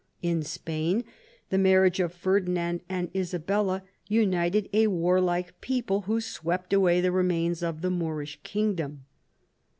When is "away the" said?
6.73-7.11